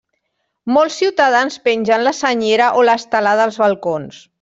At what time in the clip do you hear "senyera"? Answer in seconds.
2.23-2.75